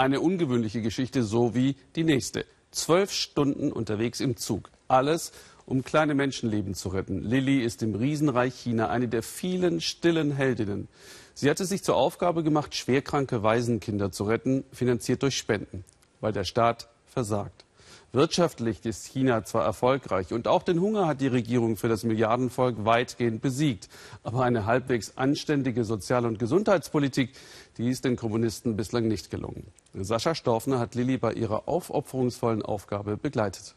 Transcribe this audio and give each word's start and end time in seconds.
Eine 0.00 0.22
ungewöhnliche 0.22 0.80
Geschichte, 0.80 1.22
so 1.22 1.54
wie 1.54 1.76
die 1.94 2.04
nächste. 2.04 2.46
Zwölf 2.70 3.12
Stunden 3.12 3.70
unterwegs 3.70 4.20
im 4.20 4.38
Zug. 4.38 4.70
Alles, 4.88 5.30
um 5.66 5.84
kleine 5.84 6.14
Menschenleben 6.14 6.72
zu 6.72 6.88
retten. 6.88 7.22
Lilly 7.22 7.60
ist 7.60 7.82
im 7.82 7.94
Riesenreich 7.94 8.54
China 8.54 8.88
eine 8.88 9.08
der 9.08 9.22
vielen 9.22 9.82
stillen 9.82 10.32
Heldinnen. 10.32 10.88
Sie 11.34 11.50
hat 11.50 11.60
es 11.60 11.68
sich 11.68 11.84
zur 11.84 11.96
Aufgabe 11.96 12.42
gemacht, 12.42 12.74
schwerkranke 12.74 13.42
Waisenkinder 13.42 14.10
zu 14.10 14.24
retten, 14.24 14.64
finanziert 14.72 15.22
durch 15.22 15.36
Spenden, 15.36 15.84
weil 16.22 16.32
der 16.32 16.44
Staat 16.44 16.88
versagt. 17.04 17.66
Wirtschaftlich 18.12 18.84
ist 18.84 19.06
China 19.06 19.44
zwar 19.44 19.64
erfolgreich 19.64 20.32
und 20.32 20.48
auch 20.48 20.64
den 20.64 20.80
Hunger 20.80 21.06
hat 21.06 21.20
die 21.20 21.28
Regierung 21.28 21.76
für 21.76 21.88
das 21.88 22.02
Milliardenvolk 22.02 22.84
weitgehend 22.84 23.40
besiegt. 23.40 23.88
Aber 24.24 24.42
eine 24.42 24.66
halbwegs 24.66 25.16
anständige 25.16 25.84
Sozial- 25.84 26.26
und 26.26 26.40
Gesundheitspolitik, 26.40 27.30
die 27.78 27.88
ist 27.88 28.04
den 28.04 28.16
Kommunisten 28.16 28.76
bislang 28.76 29.06
nicht 29.06 29.30
gelungen. 29.30 29.68
Sascha 29.94 30.34
Storfner 30.34 30.80
hat 30.80 30.96
Lilly 30.96 31.18
bei 31.18 31.34
ihrer 31.34 31.68
aufopferungsvollen 31.68 32.62
Aufgabe 32.62 33.16
begleitet. 33.16 33.76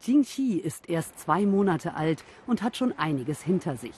Jing 0.00 0.22
Xi 0.22 0.60
ist 0.62 0.88
erst 0.88 1.18
zwei 1.18 1.44
Monate 1.44 1.94
alt 1.94 2.22
und 2.46 2.62
hat 2.62 2.76
schon 2.76 2.92
einiges 2.96 3.42
hinter 3.42 3.76
sich. 3.76 3.94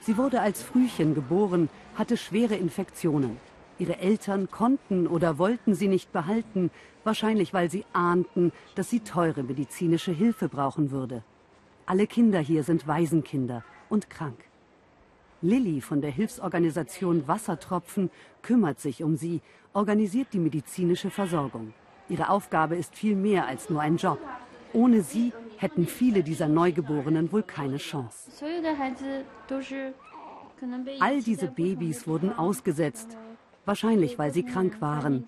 Sie 0.00 0.16
wurde 0.16 0.40
als 0.40 0.62
Frühchen 0.62 1.16
geboren, 1.16 1.68
hatte 1.96 2.16
schwere 2.16 2.54
Infektionen. 2.54 3.40
Ihre 3.78 3.98
Eltern 3.98 4.50
konnten 4.50 5.06
oder 5.06 5.38
wollten 5.38 5.74
sie 5.74 5.88
nicht 5.88 6.12
behalten, 6.12 6.70
wahrscheinlich 7.04 7.54
weil 7.54 7.70
sie 7.70 7.84
ahnten, 7.92 8.52
dass 8.74 8.90
sie 8.90 9.00
teure 9.00 9.42
medizinische 9.42 10.12
Hilfe 10.12 10.48
brauchen 10.48 10.90
würde. 10.90 11.22
Alle 11.86 12.06
Kinder 12.06 12.40
hier 12.40 12.64
sind 12.64 12.86
Waisenkinder 12.86 13.64
und 13.88 14.10
krank. 14.10 14.38
Lilly 15.40 15.80
von 15.80 16.00
der 16.00 16.10
Hilfsorganisation 16.10 17.28
Wassertropfen 17.28 18.10
kümmert 18.42 18.80
sich 18.80 19.04
um 19.04 19.16
sie, 19.16 19.40
organisiert 19.72 20.28
die 20.32 20.40
medizinische 20.40 21.10
Versorgung. 21.10 21.72
Ihre 22.08 22.30
Aufgabe 22.30 22.76
ist 22.76 22.96
viel 22.96 23.14
mehr 23.14 23.46
als 23.46 23.70
nur 23.70 23.80
ein 23.80 23.96
Job. 23.96 24.18
Ohne 24.72 25.02
sie 25.02 25.32
hätten 25.56 25.86
viele 25.86 26.22
dieser 26.22 26.48
Neugeborenen 26.48 27.30
wohl 27.30 27.42
keine 27.42 27.76
Chance. 27.76 28.30
All 30.98 31.22
diese 31.22 31.46
Babys 31.46 32.06
wurden 32.06 32.32
ausgesetzt, 32.36 33.16
wahrscheinlich 33.68 34.18
weil 34.18 34.32
sie 34.32 34.42
krank 34.42 34.80
waren. 34.80 35.24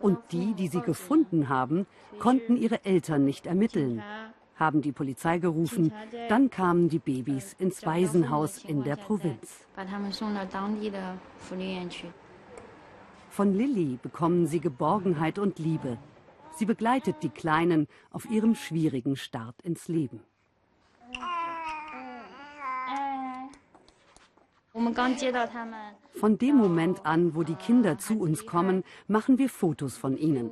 Und 0.00 0.18
die, 0.30 0.54
die 0.54 0.68
sie 0.68 0.80
gefunden 0.80 1.50
haben, 1.50 1.86
konnten 2.18 2.56
ihre 2.56 2.84
Eltern 2.86 3.26
nicht 3.26 3.46
ermitteln, 3.46 4.02
haben 4.56 4.80
die 4.80 4.92
Polizei 4.92 5.38
gerufen, 5.38 5.92
dann 6.28 6.48
kamen 6.48 6.88
die 6.88 6.98
Babys 6.98 7.54
ins 7.58 7.84
Waisenhaus 7.84 8.64
in 8.64 8.84
der 8.84 8.96
Provinz. 8.96 9.66
Von 13.28 13.54
Lilly 13.54 13.98
bekommen 14.02 14.46
sie 14.46 14.60
Geborgenheit 14.60 15.38
und 15.38 15.58
Liebe. 15.58 15.98
Sie 16.54 16.66
begleitet 16.66 17.16
die 17.22 17.30
Kleinen 17.30 17.88
auf 18.10 18.30
ihrem 18.30 18.54
schwierigen 18.54 19.16
Start 19.16 19.60
ins 19.62 19.88
Leben. 19.88 20.20
Von 26.18 26.38
dem 26.38 26.56
Moment 26.56 27.06
an, 27.06 27.34
wo 27.34 27.42
die 27.42 27.54
Kinder 27.54 27.98
zu 27.98 28.18
uns 28.18 28.46
kommen, 28.46 28.84
machen 29.08 29.38
wir 29.38 29.48
Fotos 29.48 29.96
von 29.96 30.16
ihnen. 30.16 30.50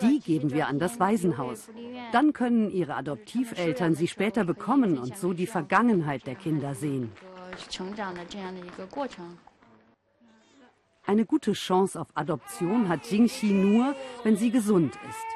Die 0.00 0.20
geben 0.20 0.52
wir 0.52 0.68
an 0.68 0.78
das 0.78 0.98
Waisenhaus. 1.00 1.68
Dann 2.12 2.32
können 2.32 2.70
ihre 2.70 2.94
Adoptiveltern 2.94 3.94
sie 3.94 4.08
später 4.08 4.44
bekommen 4.44 4.98
und 4.98 5.16
so 5.16 5.32
die 5.32 5.46
Vergangenheit 5.46 6.26
der 6.26 6.34
Kinder 6.34 6.74
sehen. 6.74 7.12
Eine 11.04 11.26
gute 11.26 11.52
Chance 11.52 12.00
auf 12.00 12.08
Adoption 12.14 12.88
hat 12.88 13.10
Jingxi 13.10 13.46
nur, 13.46 13.94
wenn 14.22 14.36
sie 14.36 14.50
gesund 14.50 14.94
ist. 15.08 15.26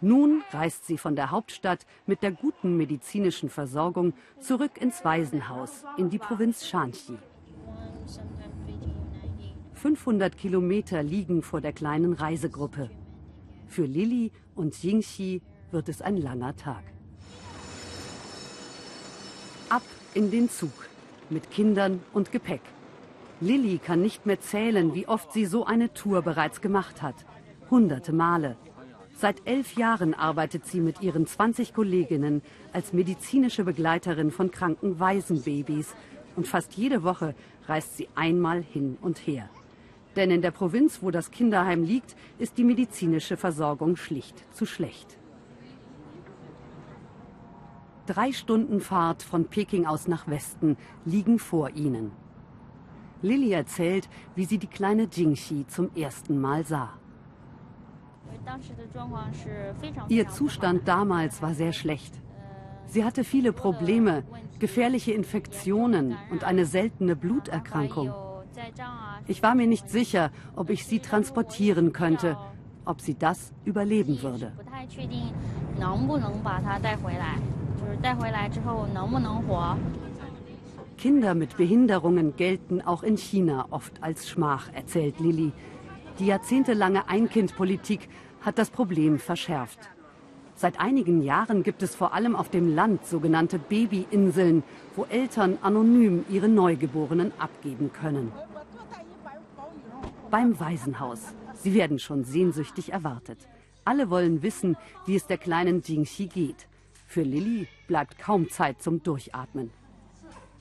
Nun 0.00 0.42
reist 0.52 0.86
sie 0.86 0.98
von 0.98 1.16
der 1.16 1.30
Hauptstadt 1.30 1.86
mit 2.06 2.22
der 2.22 2.32
guten 2.32 2.76
medizinischen 2.76 3.48
Versorgung 3.48 4.12
zurück 4.40 4.78
ins 4.78 5.04
Waisenhaus 5.04 5.84
in 5.96 6.10
die 6.10 6.18
Provinz 6.18 6.66
Shanxi. 6.66 7.16
500 9.86 10.36
Kilometer 10.36 11.00
liegen 11.04 11.42
vor 11.42 11.60
der 11.60 11.72
kleinen 11.72 12.12
Reisegruppe. 12.12 12.90
Für 13.68 13.84
Lilly 13.84 14.32
und 14.56 14.82
Jingxi 14.82 15.42
wird 15.70 15.88
es 15.88 16.02
ein 16.02 16.16
langer 16.16 16.56
Tag. 16.56 16.82
Ab 19.68 19.84
in 20.12 20.32
den 20.32 20.50
Zug 20.50 20.72
mit 21.30 21.52
Kindern 21.52 22.00
und 22.12 22.32
Gepäck. 22.32 22.62
Lilly 23.40 23.78
kann 23.78 24.02
nicht 24.02 24.26
mehr 24.26 24.40
zählen, 24.40 24.92
wie 24.92 25.06
oft 25.06 25.32
sie 25.32 25.46
so 25.46 25.64
eine 25.64 25.94
Tour 25.94 26.22
bereits 26.22 26.60
gemacht 26.60 27.00
hat. 27.00 27.24
Hunderte 27.70 28.12
Male. 28.12 28.56
Seit 29.16 29.46
elf 29.46 29.76
Jahren 29.76 30.14
arbeitet 30.14 30.66
sie 30.66 30.80
mit 30.80 31.00
ihren 31.00 31.28
20 31.28 31.74
Kolleginnen 31.74 32.42
als 32.72 32.92
medizinische 32.92 33.62
Begleiterin 33.62 34.32
von 34.32 34.50
kranken 34.50 34.98
Waisenbabys. 34.98 35.94
Und 36.34 36.48
fast 36.48 36.72
jede 36.74 37.04
Woche 37.04 37.36
reist 37.68 37.96
sie 37.96 38.08
einmal 38.16 38.64
hin 38.64 38.98
und 39.00 39.18
her. 39.28 39.48
Denn 40.16 40.30
in 40.30 40.40
der 40.40 40.50
Provinz, 40.50 41.02
wo 41.02 41.10
das 41.10 41.30
Kinderheim 41.30 41.84
liegt, 41.84 42.16
ist 42.38 42.56
die 42.56 42.64
medizinische 42.64 43.36
Versorgung 43.36 43.96
schlicht 43.96 44.42
zu 44.54 44.64
schlecht. 44.64 45.18
Drei 48.06 48.32
Stunden 48.32 48.80
Fahrt 48.80 49.22
von 49.22 49.46
Peking 49.46 49.84
aus 49.84 50.08
nach 50.08 50.26
Westen 50.26 50.76
liegen 51.04 51.38
vor 51.38 51.70
ihnen. 51.70 52.12
Lilly 53.20 53.52
erzählt, 53.52 54.08
wie 54.34 54.44
sie 54.44 54.58
die 54.58 54.68
kleine 54.68 55.08
Jingxi 55.12 55.66
zum 55.66 55.90
ersten 55.94 56.40
Mal 56.40 56.64
sah. 56.64 56.90
Ihr 60.08 60.28
Zustand 60.28 60.86
damals 60.86 61.42
war 61.42 61.54
sehr 61.54 61.72
schlecht. 61.72 62.14
Sie 62.86 63.04
hatte 63.04 63.24
viele 63.24 63.52
Probleme, 63.52 64.24
gefährliche 64.60 65.12
Infektionen 65.12 66.16
und 66.30 66.44
eine 66.44 66.64
seltene 66.64 67.16
Bluterkrankung. 67.16 68.25
Ich 69.26 69.42
war 69.42 69.54
mir 69.54 69.66
nicht 69.66 69.88
sicher, 69.88 70.30
ob 70.54 70.70
ich 70.70 70.86
sie 70.86 71.00
transportieren 71.00 71.92
könnte, 71.92 72.36
ob 72.84 73.00
sie 73.00 73.14
das 73.14 73.52
überleben 73.64 74.22
würde. 74.22 74.52
Kinder 80.96 81.34
mit 81.34 81.56
Behinderungen 81.56 82.36
gelten 82.36 82.80
auch 82.80 83.02
in 83.02 83.16
China 83.16 83.66
oft 83.70 84.02
als 84.02 84.28
Schmach, 84.28 84.72
erzählt 84.72 85.20
Lilly. 85.20 85.52
Die 86.18 86.26
jahrzehntelange 86.26 87.08
Ein-Kind-Politik 87.08 88.08
hat 88.40 88.58
das 88.58 88.70
Problem 88.70 89.18
verschärft. 89.18 89.90
Seit 90.58 90.80
einigen 90.80 91.22
Jahren 91.22 91.62
gibt 91.62 91.82
es 91.82 91.94
vor 91.94 92.14
allem 92.14 92.34
auf 92.34 92.48
dem 92.48 92.74
Land 92.74 93.06
sogenannte 93.06 93.58
Babyinseln, 93.58 94.62
wo 94.96 95.04
Eltern 95.04 95.58
anonym 95.60 96.24
ihre 96.30 96.48
Neugeborenen 96.48 97.30
abgeben 97.38 97.92
können. 97.92 98.32
Beim 100.30 100.58
Waisenhaus. 100.58 101.20
Sie 101.54 101.74
werden 101.74 101.98
schon 101.98 102.24
sehnsüchtig 102.24 102.92
erwartet. 102.92 103.38
Alle 103.84 104.08
wollen 104.08 104.42
wissen, 104.42 104.76
wie 105.04 105.14
es 105.16 105.26
der 105.26 105.38
kleinen 105.38 105.82
Jingxi 105.82 106.26
geht. 106.26 106.68
Für 107.06 107.22
Lilly 107.22 107.68
bleibt 107.86 108.18
kaum 108.18 108.48
Zeit 108.48 108.82
zum 108.82 109.02
Durchatmen. 109.02 109.70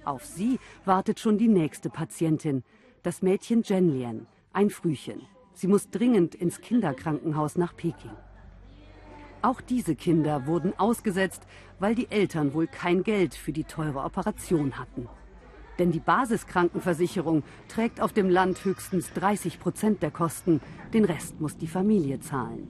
Auf 0.04 0.26
sie 0.26 0.60
wartet 0.84 1.20
schon 1.20 1.38
die 1.38 1.48
nächste 1.48 1.90
Patientin, 1.90 2.64
das 3.02 3.22
Mädchen 3.22 3.64
Zhenlian, 3.64 4.28
ein 4.52 4.70
Frühchen. 4.70 5.22
Sie 5.54 5.68
muss 5.68 5.90
dringend 5.90 6.36
ins 6.36 6.60
Kinderkrankenhaus 6.60 7.58
nach 7.58 7.76
Peking. 7.76 8.12
Auch 9.46 9.62
diese 9.62 9.94
Kinder 9.94 10.48
wurden 10.48 10.74
ausgesetzt, 10.80 11.44
weil 11.78 11.94
die 11.94 12.10
Eltern 12.10 12.56
wohl 12.56 12.66
kein 12.66 13.04
Geld 13.04 13.36
für 13.36 13.52
die 13.52 13.64
teure 13.64 14.00
Operation 14.00 14.80
hatten. 14.80 15.08
Denn 15.78 15.92
die 15.92 16.00
Basiskrankenversicherung 16.00 17.44
trägt 17.68 18.02
auf 18.02 18.12
dem 18.12 18.28
Land 18.28 18.66
höchstens 18.66 19.14
30 19.14 19.60
Prozent 19.60 20.02
der 20.02 20.10
Kosten, 20.10 20.62
den 20.96 21.06
Rest 21.06 21.40
muss 21.40 21.58
die 21.58 21.68
Familie 21.68 22.20
zahlen. 22.22 22.68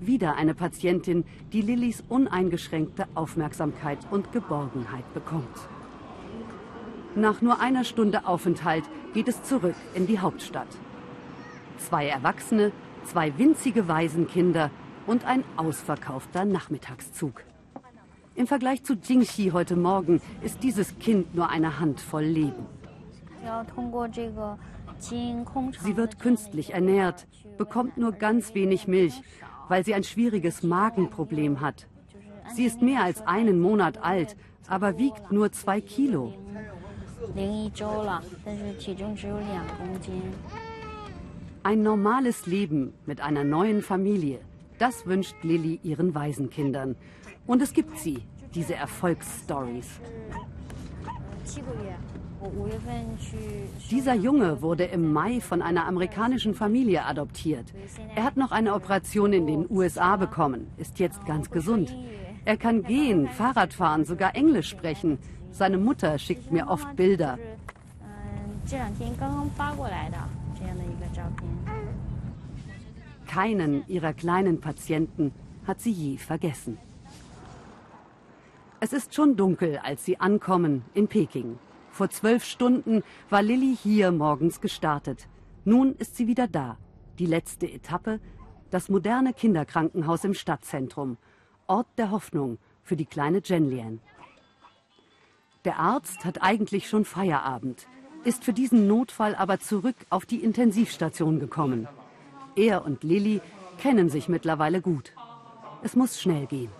Wieder 0.00 0.36
eine 0.36 0.54
Patientin, 0.54 1.24
die 1.52 1.60
Lillys 1.60 2.02
uneingeschränkte 2.08 3.06
Aufmerksamkeit 3.14 3.98
und 4.10 4.32
Geborgenheit 4.32 5.12
bekommt. 5.12 5.68
Nach 7.14 7.42
nur 7.42 7.60
einer 7.60 7.84
Stunde 7.84 8.26
Aufenthalt 8.26 8.84
geht 9.12 9.28
es 9.28 9.42
zurück 9.42 9.76
in 9.92 10.06
die 10.06 10.20
Hauptstadt. 10.20 10.74
Zwei 11.76 12.06
Erwachsene, 12.06 12.72
zwei 13.04 13.36
winzige 13.36 13.88
Waisenkinder 13.88 14.70
und 15.06 15.24
ein 15.24 15.44
ausverkaufter 15.56 16.44
Nachmittagszug. 16.44 17.44
Im 18.34 18.46
Vergleich 18.46 18.82
zu 18.84 18.94
Jingxi 18.94 19.50
heute 19.52 19.76
Morgen 19.76 20.20
ist 20.40 20.62
dieses 20.62 20.98
Kind 20.98 21.34
nur 21.34 21.50
eine 21.50 21.78
Handvoll 21.78 22.24
Leben. 22.24 22.66
Sie 24.98 25.96
wird 25.96 26.18
künstlich 26.18 26.72
ernährt, 26.72 27.26
bekommt 27.58 27.98
nur 27.98 28.12
ganz 28.12 28.54
wenig 28.54 28.86
Milch, 28.88 29.20
weil 29.68 29.84
sie 29.84 29.94
ein 29.94 30.04
schwieriges 30.04 30.62
Magenproblem 30.62 31.60
hat. 31.60 31.88
Sie 32.54 32.64
ist 32.64 32.80
mehr 32.82 33.02
als 33.02 33.26
einen 33.26 33.60
Monat 33.60 33.98
alt, 34.02 34.36
aber 34.68 34.98
wiegt 34.98 35.32
nur 35.32 35.52
zwei 35.52 35.80
Kilo. 35.80 36.32
Ein 41.64 41.82
normales 41.82 42.46
Leben 42.46 42.94
mit 43.06 43.20
einer 43.20 43.44
neuen 43.44 43.82
Familie, 43.82 44.40
das 44.78 45.06
wünscht 45.06 45.36
Lilly 45.42 45.80
ihren 45.82 46.14
Waisenkindern. 46.14 46.96
Und 47.46 47.62
es 47.62 47.72
gibt 47.72 47.98
sie, 47.98 48.22
diese 48.54 48.74
Erfolgsstories. 48.74 50.00
Dieser 53.90 54.14
Junge 54.14 54.62
wurde 54.62 54.84
im 54.84 55.12
Mai 55.12 55.40
von 55.40 55.62
einer 55.62 55.86
amerikanischen 55.86 56.54
Familie 56.54 57.04
adoptiert. 57.04 57.66
Er 58.16 58.24
hat 58.24 58.36
noch 58.36 58.50
eine 58.50 58.74
Operation 58.74 59.32
in 59.32 59.46
den 59.46 59.66
USA 59.70 60.16
bekommen, 60.16 60.66
ist 60.76 60.98
jetzt 60.98 61.24
ganz 61.24 61.50
gesund. 61.50 61.94
Er 62.44 62.56
kann 62.56 62.82
gehen, 62.82 63.28
Fahrrad 63.28 63.72
fahren, 63.72 64.04
sogar 64.04 64.34
Englisch 64.34 64.68
sprechen. 64.68 65.18
Seine 65.52 65.78
Mutter 65.78 66.18
schickt 66.18 66.50
mir 66.50 66.66
oft 66.66 66.96
Bilder. 66.96 67.38
Keinen 73.32 73.88
ihrer 73.88 74.12
kleinen 74.12 74.60
Patienten 74.60 75.32
hat 75.66 75.80
sie 75.80 75.90
je 75.90 76.18
vergessen. 76.18 76.76
Es 78.78 78.92
ist 78.92 79.14
schon 79.14 79.36
dunkel, 79.36 79.78
als 79.78 80.04
sie 80.04 80.20
ankommen 80.20 80.84
in 80.92 81.08
Peking. 81.08 81.58
Vor 81.90 82.10
zwölf 82.10 82.44
Stunden 82.44 83.02
war 83.30 83.40
Lilly 83.40 83.74
hier 83.74 84.12
morgens 84.12 84.60
gestartet. 84.60 85.28
Nun 85.64 85.94
ist 85.94 86.14
sie 86.16 86.26
wieder 86.26 86.46
da. 86.46 86.76
Die 87.18 87.24
letzte 87.24 87.72
Etappe, 87.72 88.20
das 88.70 88.90
moderne 88.90 89.32
Kinderkrankenhaus 89.32 90.24
im 90.24 90.34
Stadtzentrum. 90.34 91.16
Ort 91.66 91.88
der 91.96 92.10
Hoffnung 92.10 92.58
für 92.82 92.96
die 92.96 93.06
kleine 93.06 93.40
Jenlian. 93.42 94.00
Der 95.64 95.78
Arzt 95.78 96.26
hat 96.26 96.42
eigentlich 96.42 96.86
schon 96.86 97.06
Feierabend, 97.06 97.88
ist 98.24 98.44
für 98.44 98.52
diesen 98.52 98.86
Notfall 98.86 99.34
aber 99.34 99.58
zurück 99.58 99.96
auf 100.10 100.26
die 100.26 100.44
Intensivstation 100.44 101.40
gekommen. 101.40 101.88
Er 102.56 102.84
und 102.84 103.02
Lilly 103.02 103.40
kennen 103.78 104.08
sich 104.10 104.28
mittlerweile 104.28 104.80
gut. 104.80 105.12
Es 105.82 105.96
muss 105.96 106.20
schnell 106.20 106.46
gehen. 106.46 106.70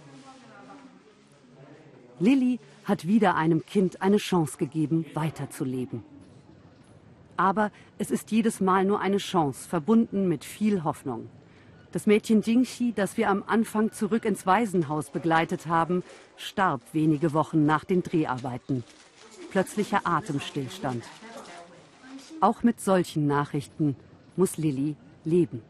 Lilly 2.18 2.60
hat 2.84 3.06
wieder 3.06 3.34
einem 3.34 3.64
Kind 3.64 4.02
eine 4.02 4.18
Chance 4.18 4.58
gegeben, 4.58 5.06
weiterzuleben. 5.14 6.04
Aber 7.36 7.72
es 7.98 8.10
ist 8.10 8.30
jedes 8.30 8.60
Mal 8.60 8.84
nur 8.84 9.00
eine 9.00 9.16
Chance, 9.16 9.68
verbunden 9.68 10.28
mit 10.28 10.44
viel 10.44 10.84
Hoffnung. 10.84 11.28
Das 11.90 12.06
Mädchen 12.06 12.42
Jingxi, 12.42 12.92
das 12.94 13.16
wir 13.16 13.28
am 13.28 13.42
Anfang 13.46 13.92
zurück 13.92 14.24
ins 14.24 14.46
Waisenhaus 14.46 15.10
begleitet 15.10 15.66
haben, 15.66 16.02
starb 16.36 16.80
wenige 16.92 17.32
Wochen 17.34 17.66
nach 17.66 17.84
den 17.84 18.02
Dreharbeiten. 18.02 18.84
Plötzlicher 19.50 20.00
Atemstillstand. 20.04 21.04
Auch 22.40 22.62
mit 22.62 22.80
solchen 22.80 23.26
Nachrichten 23.26 23.96
muss 24.36 24.56
Lilly 24.56 24.96
leben. 25.24 25.62